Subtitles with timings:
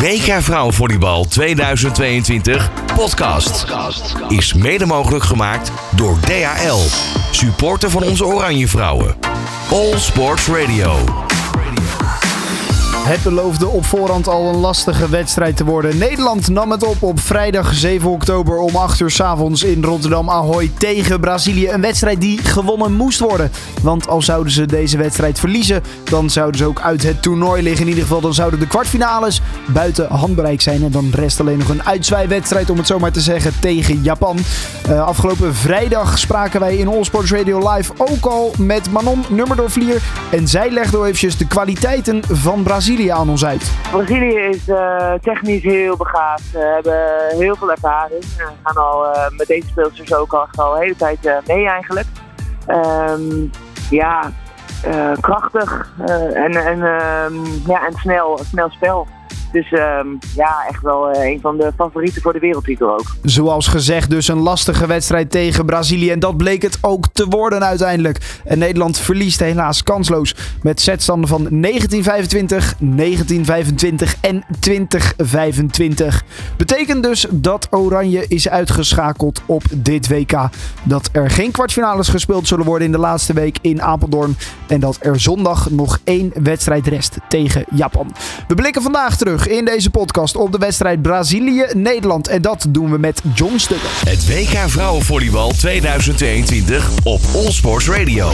[0.00, 3.66] WK Vrouwenvolleybal 2022 podcast
[4.28, 6.78] is mede mogelijk gemaakt door DHL,
[7.30, 9.14] supporter van onze Oranje Vrouwen.
[9.70, 11.24] All Sports Radio.
[13.06, 15.98] Het beloofde op voorhand al een lastige wedstrijd te worden.
[15.98, 20.30] Nederland nam het op op vrijdag 7 oktober om 8 uur s avonds in Rotterdam
[20.30, 21.68] Ahoy tegen Brazilië.
[21.68, 23.50] Een wedstrijd die gewonnen moest worden.
[23.82, 27.82] Want al zouden ze deze wedstrijd verliezen, dan zouden ze ook uit het toernooi liggen.
[27.82, 30.82] In ieder geval dan zouden de kwartfinales buiten handbereik zijn.
[30.82, 34.38] En dan rest alleen nog een uitzwaaiwedstrijd, om het zo maar te zeggen, tegen Japan.
[34.88, 40.02] Uh, afgelopen vrijdag spraken wij in All Sports Radio Live ook al met Manon Nummerdoorvlier.
[40.30, 43.44] En zij legde eventjes de kwaliteiten van Brazilië aan ons?
[43.90, 46.42] Brazilië is uh, technisch heel begaafd.
[46.42, 48.20] Ze hebben heel veel ervaring.
[48.20, 51.68] We gaan al uh, met deze speelsters ook al, al de hele tijd uh, mee
[51.68, 52.06] eigenlijk.
[52.68, 53.50] Um,
[53.90, 54.30] ja,
[55.20, 55.92] krachtig
[56.34, 56.78] en, en,
[57.66, 59.06] ja, en snel, snel spel.
[59.56, 59.70] Dus
[60.34, 63.14] ja, echt wel uh, een van de favorieten voor de wereldtitel ook.
[63.22, 66.10] Zoals gezegd, dus een lastige wedstrijd tegen Brazilië.
[66.10, 68.40] En dat bleek het ook te worden uiteindelijk.
[68.44, 76.24] En Nederland verliest helaas kansloos met setstanden van 1925, 1925 en 2025.
[76.56, 80.48] Betekent dus dat Oranje is uitgeschakeld op dit WK.
[80.82, 84.36] Dat er geen kwartfinales gespeeld zullen worden in de laatste week in Apeldoorn.
[84.66, 88.12] En dat er zondag nog één wedstrijd rest tegen Japan.
[88.48, 92.28] We blikken vandaag terug in deze podcast op de wedstrijd Brazilië-Nederland.
[92.28, 93.88] En dat doen we met John Stukken.
[94.04, 98.28] Het WK Vrouwenvolleybal 2022 op All Sports Radio.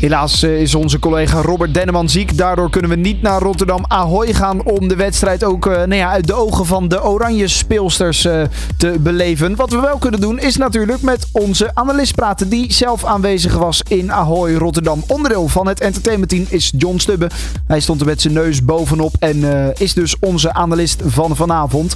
[0.00, 2.36] Helaas eh, is onze collega Robert Denneman ziek.
[2.36, 6.10] Daardoor kunnen we niet naar Rotterdam Ahoy gaan om de wedstrijd ook uh, nou ja,
[6.10, 8.42] uit de ogen van de oranje speelsters uh,
[8.76, 9.56] te beleven.
[9.56, 13.82] Wat we wel kunnen doen is natuurlijk met onze analist praten die zelf aanwezig was
[13.88, 15.04] in Ahoy Rotterdam.
[15.06, 17.30] Onderdeel van het entertainmentteam is John Stubbe.
[17.66, 21.94] Hij stond er met zijn neus bovenop en is dus onze analist van vanavond.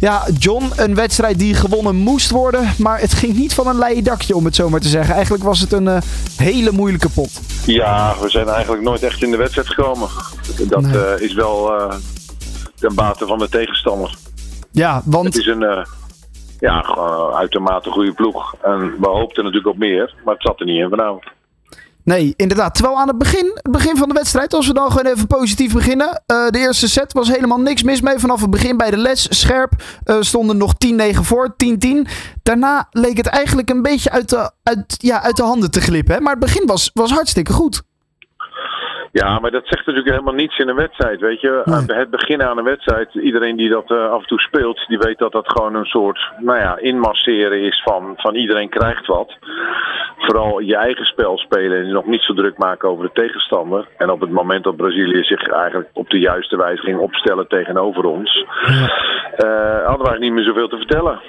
[0.00, 2.68] Ja, John, een wedstrijd die gewonnen moest worden.
[2.78, 5.14] Maar het ging niet van een leien dakje, om het zo maar te zeggen.
[5.14, 5.98] Eigenlijk was het een uh,
[6.36, 7.40] hele moeilijke pot.
[7.64, 10.08] Ja, we zijn eigenlijk nooit echt in de wedstrijd gekomen.
[10.68, 10.94] Dat nee.
[10.94, 11.94] uh, is wel uh,
[12.78, 14.14] ten bate van de tegenstander.
[14.70, 15.24] Ja, want...
[15.24, 15.86] Het is een
[16.58, 16.96] ja,
[17.34, 18.54] uitermate goede ploeg.
[18.62, 21.24] En we hoopten natuurlijk op meer, maar het zat er niet in vanavond.
[22.06, 22.74] Nee, inderdaad.
[22.74, 25.72] Terwijl aan het begin, het begin van de wedstrijd, als we dan gewoon even positief
[25.72, 26.22] beginnen.
[26.26, 28.18] Uh, de eerste set was helemaal niks mis mee.
[28.18, 32.08] Vanaf het begin bij de les, scherp, uh, stonden nog 10-9 voor, 10-10.
[32.42, 36.14] Daarna leek het eigenlijk een beetje uit de, uit, ja, uit de handen te glippen.
[36.14, 36.20] Hè?
[36.20, 37.82] Maar het begin was, was hartstikke goed.
[39.22, 41.62] Ja, maar dat zegt natuurlijk helemaal niets in een wedstrijd, weet je.
[41.64, 41.98] Nee.
[41.98, 45.18] Het beginnen aan een wedstrijd, iedereen die dat uh, af en toe speelt, die weet
[45.18, 49.36] dat dat gewoon een soort, nou ja, inmasseren is van, van iedereen krijgt wat.
[50.18, 53.88] Vooral je eigen spel spelen en nog niet zo druk maken over de tegenstander.
[53.96, 58.04] En op het moment dat Brazilië zich eigenlijk op de juiste wijze ging opstellen tegenover
[58.04, 58.72] ons, ja.
[58.72, 61.20] uh, hadden eigenlijk niet meer zoveel te vertellen.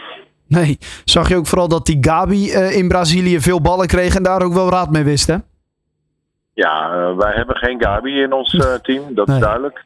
[0.48, 4.24] Nee, zag je ook vooral dat die Gabi uh, in Brazilië veel ballen kreeg en
[4.24, 5.36] daar ook wel raad mee wist, hè?
[6.64, 9.36] Ja, uh, wij hebben geen Gabi in ons uh, team, dat nee.
[9.36, 9.86] is duidelijk.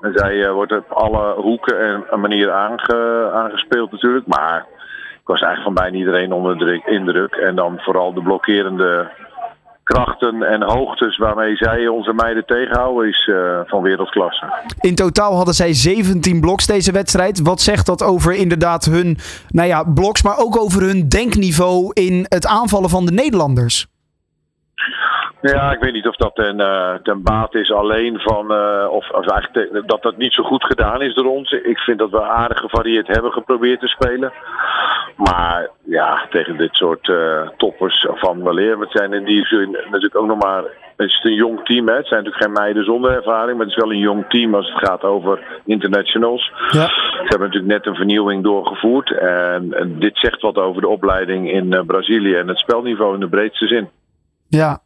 [0.00, 4.26] En zij uh, wordt op alle hoeken en manieren aange, aangespeeld natuurlijk.
[4.26, 4.66] Maar
[5.20, 7.34] ik was eigenlijk van bijna iedereen onder de indruk.
[7.34, 9.10] En dan vooral de blokkerende
[9.82, 14.52] krachten en hoogtes waarmee zij onze meiden tegenhouden is uh, van wereldklasse.
[14.80, 17.42] In totaal hadden zij 17 bloks deze wedstrijd.
[17.42, 19.18] Wat zegt dat over inderdaad hun
[19.48, 23.90] nou ja, bloks, maar ook over hun denkniveau in het aanvallen van de Nederlanders?
[25.42, 29.10] Ja, ik weet niet of dat ten, uh, ten baat is alleen van, uh, of,
[29.10, 31.50] of eigenlijk dat dat niet zo goed gedaan is door ons.
[31.50, 34.32] Ik vind dat we aardig gevarieerd hebben geprobeerd te spelen.
[35.16, 40.16] Maar ja, tegen dit soort uh, toppers van weleer, wat zijn en die zullen natuurlijk
[40.16, 40.64] ook nog maar.
[40.96, 41.94] Het is een jong team, hè.
[41.94, 44.72] het zijn natuurlijk geen meiden zonder ervaring, maar het is wel een jong team als
[44.72, 46.52] het gaat over internationals.
[46.70, 46.86] Ja.
[46.86, 51.52] Ze hebben natuurlijk net een vernieuwing doorgevoerd en, en dit zegt wat over de opleiding
[51.52, 53.88] in Brazilië en het spelniveau in de breedste zin.
[54.48, 54.80] Ja,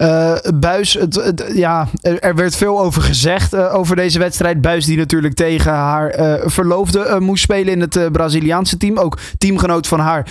[0.00, 4.60] uh, Buis, het, ja, er, er, werd veel over gezegd uh, over deze wedstrijd.
[4.60, 8.98] Buis die natuurlijk tegen haar uh, verloofde moest spelen in het Braziliaanse team.
[8.98, 10.26] Ook teamgenoot van haar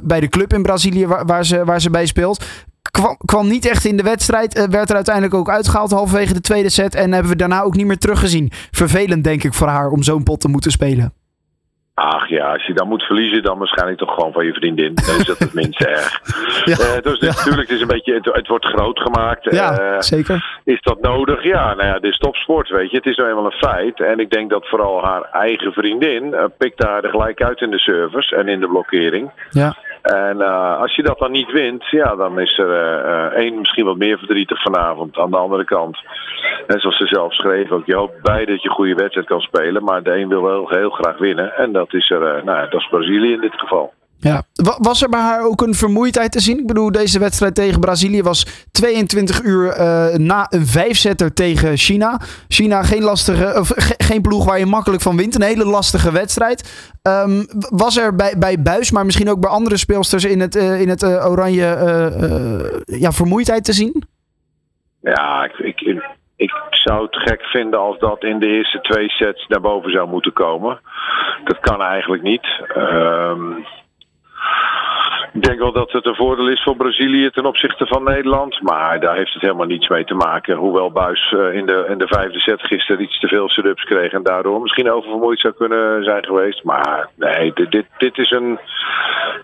[0.00, 2.44] bij de club in Brazilië waar, waar, ze, waar ze bij speelt.
[2.90, 4.66] Kwam, kwam niet echt in de wedstrijd.
[4.70, 6.94] werd er uiteindelijk ook uitgehaald halverwege de tweede set.
[6.94, 8.50] En hebben we daarna ook niet meer teruggezien.
[8.70, 11.12] Vervelend denk ik voor haar om zo'n pot te moeten spelen.
[11.98, 14.94] Ach ja, als je dan moet verliezen, dan waarschijnlijk toch gewoon van je vriendin.
[14.94, 16.20] Dan is dat het minste erg.
[16.64, 17.26] Ja, uh, dus ja.
[17.26, 19.50] natuurlijk, het is een beetje, het, het wordt groot gemaakt.
[19.50, 20.60] Ja, uh, zeker.
[20.64, 21.42] Is dat nodig?
[21.42, 22.96] Ja, nou ja, dit is topsport, weet je.
[22.96, 24.00] Het is nou eenmaal een feit.
[24.00, 27.70] En ik denk dat vooral haar eigen vriendin uh, pikt haar er gelijk uit in
[27.70, 29.30] de service en in de blokkering.
[29.50, 29.76] Ja.
[30.06, 33.84] En uh, als je dat dan niet wint, ja, dan is er uh, één misschien
[33.84, 35.18] wat meer verdrietig vanavond.
[35.18, 35.98] Aan de andere kant,
[36.66, 39.84] en zoals ze zelf schreef ook, je hoopt beide dat je goede wedstrijd kan spelen.
[39.84, 41.56] Maar de een wil wel heel graag winnen.
[41.56, 43.92] En dat is er, nou, dat is Brazilië in dit geval.
[44.18, 44.42] Ja.
[44.78, 46.58] Was er bij haar ook een vermoeidheid te zien?
[46.58, 52.20] Ik bedoel, deze wedstrijd tegen Brazilië was 22 uur uh, na een vijfzetter tegen China.
[52.48, 55.34] China geen lastige, of ge geen ploeg waar je makkelijk van wint.
[55.34, 56.90] Een hele lastige wedstrijd.
[57.02, 60.80] Um, was er bij, bij Buis, maar misschien ook bij andere speelsters in het, uh,
[60.80, 64.04] in het uh, oranje ja, vermoeidheid te zien?
[65.00, 66.02] Ja, ik, ik,
[66.36, 70.08] ik zou het gek vinden als dat in de eerste twee sets naar boven zou
[70.08, 70.80] moeten komen.
[71.44, 72.46] Dat kan eigenlijk niet.
[72.76, 73.64] Um,
[75.32, 78.62] ik denk wel dat het een voordeel is voor Brazilië ten opzichte van Nederland.
[78.62, 80.56] Maar daar heeft het helemaal niets mee te maken.
[80.56, 84.12] Hoewel Buis in de, in de vijfde set gisteren iets te veel setups kreeg.
[84.12, 86.64] En daardoor misschien oververmoeid zou kunnen zijn geweest.
[86.64, 88.58] Maar nee, dit, dit, dit is een.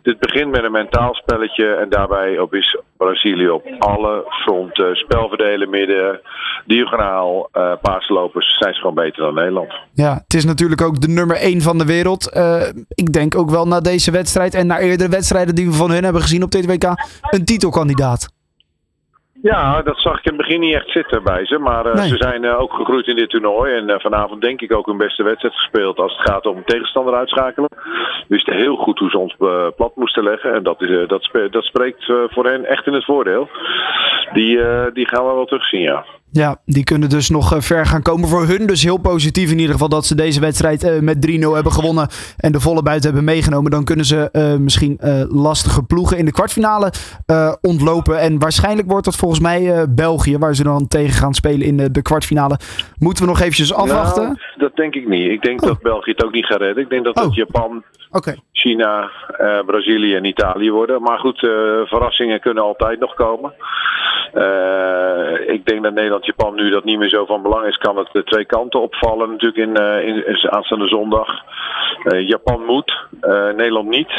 [0.02, 1.75] Dit begint met een mentaal spelletje.
[1.75, 4.96] En daarbij op is Brazilië op alle fronten.
[4.96, 6.20] Spelverdelen midden,
[6.66, 9.72] diagonaal, uh, paaslopers zijn ze gewoon beter dan Nederland.
[9.94, 12.32] Ja, het is natuurlijk ook de nummer 1 van de wereld.
[12.37, 15.90] Uh, ik denk ook wel na deze wedstrijd en na eerdere wedstrijden die we van
[15.90, 16.84] hun hebben gezien op dit WK,
[17.31, 18.28] een titelkandidaat.
[19.43, 21.59] Ja, dat zag ik in het begin niet echt zitten bij ze.
[21.59, 22.09] Maar uh, nee.
[22.09, 23.75] ze zijn uh, ook gegroeid in dit toernooi.
[23.75, 27.15] En uh, vanavond denk ik ook hun beste wedstrijd gespeeld als het gaat om tegenstander
[27.15, 27.69] uitschakelen.
[28.29, 29.37] Wisten heel goed hoe ze ons
[29.77, 30.55] plat moesten leggen.
[30.55, 33.49] En dat, is, dat, dat spreekt voor hen echt in het voordeel.
[34.33, 34.61] Die,
[34.93, 36.05] die gaan we wel terugzien, ja.
[36.34, 38.67] Ja, die kunnen dus nog ver gaan komen voor hun.
[38.67, 42.08] Dus heel positief in ieder geval dat ze deze wedstrijd uh, met 3-0 hebben gewonnen.
[42.37, 43.70] En de volle buiten hebben meegenomen.
[43.70, 44.99] Dan kunnen ze uh, misschien
[45.29, 46.93] lastige ploegen in de kwartfinale
[47.61, 48.20] ontlopen.
[48.20, 52.02] En waarschijnlijk wordt dat volgens mij België, waar ze dan tegen gaan spelen in de
[52.02, 52.58] kwartfinale.
[52.99, 54.23] Moeten we nog eventjes afwachten?
[54.23, 55.31] Nou, dat denk ik niet.
[55.31, 55.69] Ik denk oh.
[55.69, 56.82] dat België het ook niet gaat redden.
[56.82, 57.35] Ik denk dat het oh.
[57.35, 58.37] Japan, okay.
[58.52, 59.11] China,
[59.67, 61.02] Brazilië en Italië worden.
[61.02, 61.38] Maar goed,
[61.85, 63.52] verrassingen kunnen altijd nog komen.
[65.46, 68.09] ik denk dat Nederland Japan nu dat niet meer zo van belang is, kan het
[68.13, 71.29] de twee kanten opvallen natuurlijk in, uh, in, in aanstaande zondag.
[72.05, 73.07] Uh, Japan moet,
[73.57, 74.13] Nederland niet.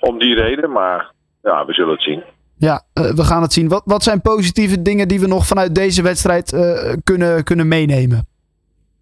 [0.00, 1.10] om die reden, maar
[1.42, 2.22] ja, we zullen het zien.
[2.58, 3.68] Ja, we gaan het zien.
[3.68, 6.56] Wat, wat zijn positieve dingen die we nog vanuit deze wedstrijd
[7.04, 8.26] kunnen, kunnen meenemen?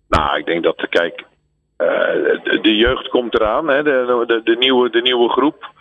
[0.09, 1.25] Nou, ik denk dat, kijk,
[1.77, 5.77] de, de, jeugd komt eraan, hè, de, de, de, nieuwe, de nieuwe groep.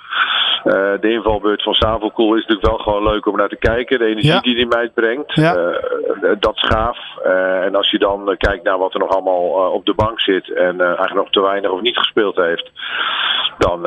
[0.68, 4.00] Uh, de invalbeurt van Savelkoel is natuurlijk wel gewoon leuk om naar te kijken.
[4.00, 4.40] De energie ja.
[4.40, 5.56] die die meid brengt, ja.
[5.58, 6.98] uh, dat is gaaf.
[7.26, 10.54] Uh, en als je dan kijkt naar wat er nog allemaal op de bank zit
[10.54, 12.72] en eigenlijk nog te weinig of niet gespeeld heeft,
[13.58, 13.80] dan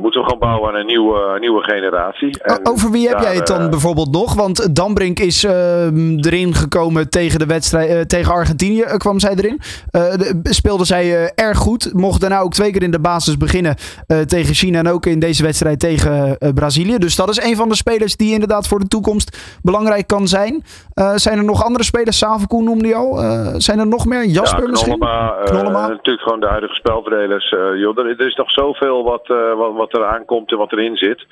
[0.00, 2.42] moeten we gewoon bouwen aan een nieuwe, nieuwe generatie.
[2.42, 4.34] En Over wie heb jij het dan bijvoorbeeld nog?
[4.34, 9.60] Want Dambrink is erin gekomen tegen de wedstrijd tegen Argentinië, kwam zij erin.
[10.42, 11.92] speelde zij erg goed.
[11.92, 13.76] Mocht daarna ook twee keer in de basis beginnen
[14.26, 16.98] tegen China en ook in deze wedstrijd tegen Brazilië.
[16.98, 20.64] Dus dat is een van de spelers die inderdaad voor de toekomst belangrijk kan zijn.
[21.14, 22.18] Zijn er nog andere spelers?
[22.18, 23.16] Savenkoen noemde je al.
[23.60, 24.24] Zijn er nog meer?
[24.24, 24.98] Jasper ja, misschien?
[25.44, 25.88] Knollema.
[25.88, 27.48] natuurlijk gewoon de huidige spelverdelers.
[27.50, 31.26] joh, er, er, is nog zoveel wat, wat, wat er aankomt en wat erin zit.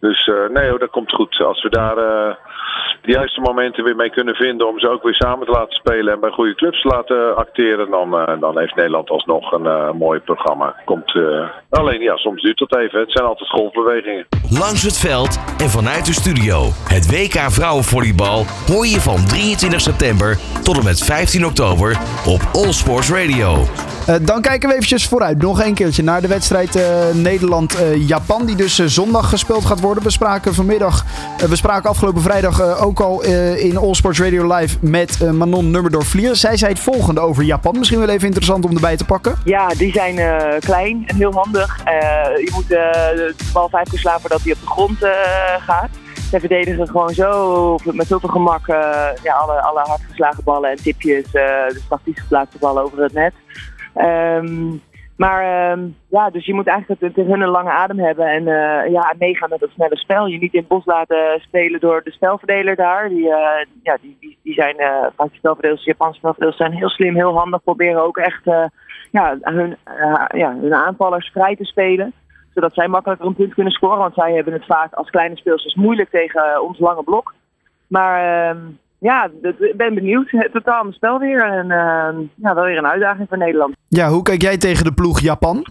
[0.00, 1.40] Dus nee hoor, dat komt goed.
[1.40, 2.38] Als we daar
[3.04, 6.14] de juiste momenten weer mee kunnen vinden om ze ook weer samen te laten spelen
[6.14, 9.90] en bij goede clubs te laten acteren, dan, uh, dan heeft Nederland alsnog een uh,
[9.90, 10.74] mooi programma.
[10.84, 13.00] Komt, uh, alleen ja, soms duurt dat even.
[13.00, 14.26] Het zijn altijd golfbewegingen.
[14.58, 16.62] Langs het veld en vanuit de studio.
[16.88, 22.72] Het WK Vrouwenvolleybal hoor je van 23 september tot en met 15 oktober op All
[22.72, 23.56] Sports Radio.
[24.22, 25.42] dan kijken we eventjes vooruit.
[25.42, 26.78] Nog een keertje naar de wedstrijd
[27.14, 30.02] Nederland-Japan, die dus zondag gespeeld gaat worden.
[30.02, 31.04] We spraken vanmiddag,
[31.48, 35.30] we spraken afgelopen vrijdag ook ook al uh, in All Sports Radio Live met uh,
[35.30, 36.36] Manon Nummerdorf-Vlier.
[36.36, 37.78] Zij zei het volgende over Japan.
[37.78, 39.38] Misschien wel even interessant om erbij te pakken.
[39.44, 40.14] Ja, die zijn
[40.60, 41.76] klein en heel handig.
[42.34, 44.98] je moet de bal vijf keer slaan voordat hij op de grond
[45.60, 45.90] gaat.
[46.30, 48.66] Zij verdedigen gewoon zo met zoveel gemak
[49.22, 53.32] ja, alle, alle hardgeslagen ballen en tipjes, de statisch geplaatste ballen over het net.
[53.96, 54.82] Um,
[55.16, 58.92] maar uh, ja, dus je moet eigenlijk tegen hun een lange adem hebben en uh,
[58.92, 60.26] ja, meegaan met het snelle spel.
[60.26, 63.08] Je niet in het bos laten spelen door de spelverdeler daar.
[63.08, 66.72] Die, uh, ja, die, die, die zijn, uh, vaak de spelverdelers, de Japanse spelverdelers zijn
[66.72, 67.62] heel slim, heel handig.
[67.62, 68.44] Proberen ook echt
[69.10, 69.76] ja, hun,
[70.34, 72.12] ja, hun aanvallers vrij te spelen.
[72.54, 73.98] Zodat zij makkelijker een punt kunnen scoren.
[73.98, 77.34] Want zij hebben het vaak als kleine speelsters moeilijk tegen ons lange blok.
[77.86, 78.58] Maar ehm,
[79.04, 80.28] ja, ik ben benieuwd.
[80.52, 81.42] Totaal spel weer.
[81.42, 83.74] En uh, ja, wel weer een uitdaging voor Nederland.
[83.88, 85.66] Ja, hoe kijk jij tegen de ploeg Japan?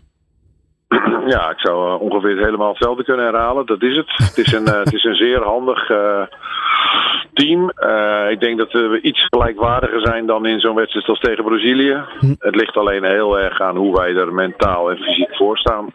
[1.26, 3.66] Ja, ik zou uh, ongeveer helemaal hetzelfde kunnen herhalen.
[3.66, 4.12] Dat is het.
[4.16, 6.22] het, is een, uh, het is een zeer handig uh,
[7.34, 7.70] team.
[8.30, 12.04] ik denk dat we iets gelijkwaardiger zijn dan in zo'n wedstrijd als tegen Brazilië.
[12.20, 12.34] Hm.
[12.40, 15.94] Het ligt alleen heel erg aan hoe wij er mentaal en fysiek voor staan.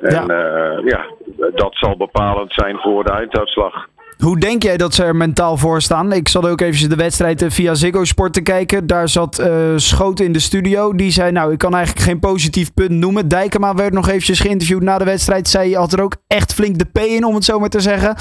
[0.00, 0.80] En ja.
[0.84, 1.06] ja,
[1.54, 3.86] dat zal bepalend zijn voor de einduitslag.
[4.18, 6.12] Hoe denk jij dat ze er mentaal voor staan?
[6.12, 8.86] Ik zat ook even de wedstrijd via Ziggo Sport te kijken.
[8.86, 10.94] Daar zat uh, Schoot in de studio.
[10.94, 13.28] Die zei, nou, ik kan eigenlijk geen positief punt noemen.
[13.28, 15.48] Dijkema werd nog eventjes geïnterviewd na de wedstrijd.
[15.48, 18.16] Zij had er ook echt flink de P in, om het zo maar te zeggen.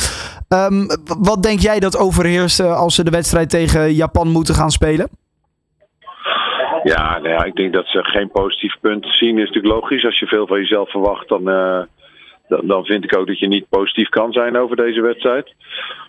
[0.50, 0.88] Um,
[1.19, 5.09] wat denk jij dat overheerst als ze de wedstrijd tegen Japan moeten gaan spelen?
[6.83, 9.38] Ja, nou ja, ik denk dat ze geen positief punt zien.
[9.38, 10.05] is natuurlijk logisch.
[10.05, 11.81] Als je veel van jezelf verwacht, dan, uh,
[12.47, 15.53] dan, dan, vind ik ook dat je niet positief kan zijn over deze wedstrijd.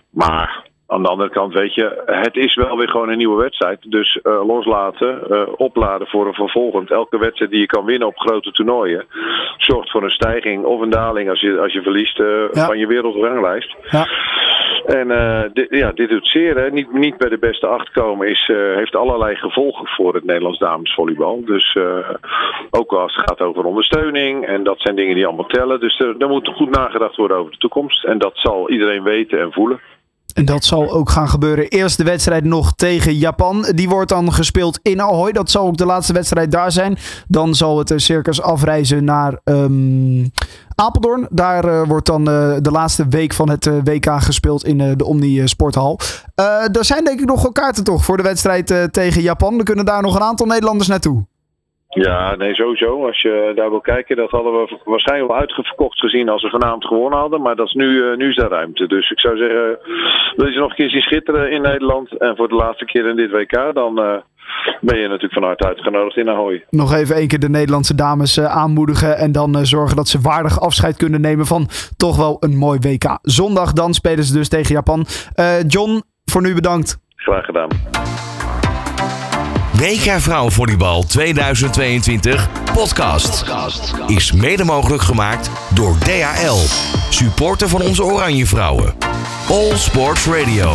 [0.09, 3.91] Maar aan de andere kant, weet je, het is wel weer gewoon een nieuwe wedstrijd.
[3.91, 6.91] Dus uh, loslaten, uh, opladen voor een vervolgend.
[6.91, 9.05] Elke wedstrijd die je kan winnen op grote toernooien,
[9.57, 12.65] zorgt voor een stijging of een daling als je, als je verliest ja.
[12.65, 13.75] van je wereldranglijst.
[13.89, 14.07] Ja.
[14.85, 15.07] En
[15.53, 16.57] dit, ja, dit doet zeer.
[16.57, 16.71] Hè.
[16.71, 21.45] Niet, niet bij de beste acht komen is, heeft allerlei gevolgen voor het Nederlands damesvolleybal.
[21.45, 21.77] Dus
[22.69, 24.45] ook als het gaat over ondersteuning.
[24.45, 25.79] En dat zijn dingen die allemaal tellen.
[25.79, 28.03] Dus er, er moet goed nagedacht worden over de toekomst.
[28.03, 29.79] En dat zal iedereen weten en voelen.
[30.35, 31.67] En dat zal ook gaan gebeuren.
[31.67, 33.65] Eerst de wedstrijd nog tegen Japan.
[33.75, 35.31] Die wordt dan gespeeld in Ahoy.
[35.31, 36.97] Dat zal ook de laatste wedstrijd daar zijn.
[37.27, 40.31] Dan zal het circus afreizen naar um,
[40.75, 41.27] Apeldoorn.
[41.29, 45.47] Daar uh, wordt dan uh, de laatste week van het WK gespeeld in de Omni
[45.47, 45.99] Sporthal.
[46.35, 49.57] er zijn denk ik nog wel kaarten toch voor de wedstrijd tegen Japan.
[49.57, 51.25] Er kunnen daar nog een aantal Nederlanders naartoe.
[51.95, 53.05] Ja, nee, sowieso.
[53.05, 56.85] Als je daar wil kijken, dat hadden we waarschijnlijk wel uitgeverkocht gezien als we vanavond
[56.85, 57.41] gewonnen hadden.
[57.41, 58.87] Maar dat is nu, uh, nu is daar ruimte.
[58.87, 59.77] Dus ik zou zeggen,
[60.35, 63.15] wil je nog een keer zien schitteren in Nederland en voor de laatste keer in
[63.15, 64.15] dit WK, dan uh,
[64.81, 66.65] ben je natuurlijk van harte uitgenodigd in Ahoy.
[66.69, 70.59] Nog even één keer de Nederlandse dames uh, aanmoedigen en dan zorgen dat ze waardig
[70.61, 73.17] afscheid kunnen nemen van toch wel een mooi WK.
[73.21, 75.05] Zondag dan spelen ze dus tegen Japan.
[75.67, 76.97] John, voor nu bedankt.
[77.15, 77.69] Graag gedaan.
[79.77, 83.45] WK Vrouwenvolleybal 2022 podcast
[84.07, 86.57] is mede mogelijk gemaakt door DHL,
[87.09, 88.93] supporter van onze Oranje Vrouwen.
[89.49, 90.73] All Sports Radio.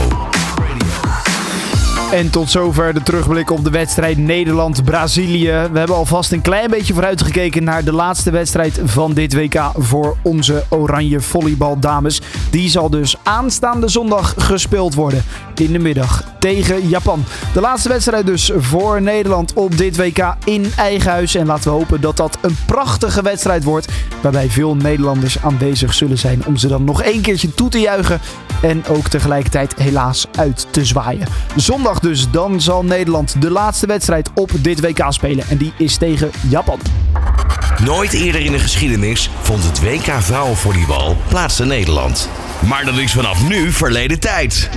[2.13, 5.69] En tot zover de terugblik op de wedstrijd Nederland-Brazilië.
[5.73, 10.17] We hebben alvast een klein beetje vooruitgekeken naar de laatste wedstrijd van dit WK voor
[10.23, 12.21] onze Oranje Volleybaldames.
[12.51, 17.25] Die zal dus aanstaande zondag gespeeld worden in de middag tegen Japan.
[17.53, 21.35] De laatste wedstrijd dus voor Nederland op dit WK in eigen huis.
[21.35, 23.93] En laten we hopen dat dat een prachtige wedstrijd wordt.
[24.23, 28.21] Waarbij veel Nederlanders aanwezig zullen zijn om ze dan nog één keertje toe te juichen.
[28.63, 31.27] En ook tegelijkertijd helaas uit te zwaaien.
[31.57, 35.45] Zondag dus, dan zal Nederland de laatste wedstrijd op dit WK spelen.
[35.49, 36.79] En die is tegen Japan.
[37.85, 42.29] Nooit eerder in de geschiedenis vond het WK vrouwenvolleybal plaats in Nederland.
[42.69, 44.69] Maar dat is vanaf nu verleden tijd.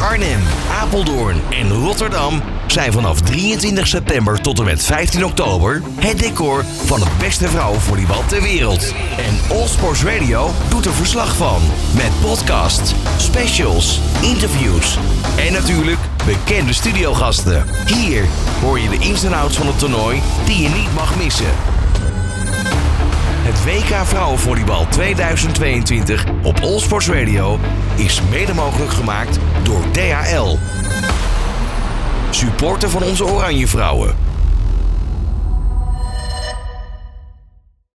[0.00, 0.40] Arnhem,
[0.80, 7.00] Apeldoorn en Rotterdam zijn vanaf 23 september tot en met 15 oktober het decor van
[7.00, 8.94] het beste vrouwenvolleybal ter wereld.
[9.16, 11.62] En All Sports Radio doet er verslag van.
[11.94, 14.98] Met podcasts, specials, interviews
[15.36, 17.64] en natuurlijk bekende studiogasten.
[17.86, 18.24] Hier
[18.60, 21.77] hoor je de ins en outs van het toernooi die je niet mag missen.
[23.48, 27.58] Het WK Vrouwenvolleybal 2022 op All Sports Radio
[27.96, 30.56] is mede mogelijk gemaakt door DHL.
[32.30, 34.27] Supporter van onze Oranje Vrouwen.